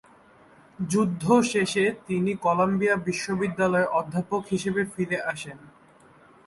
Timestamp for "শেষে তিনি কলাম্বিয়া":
1.51-2.95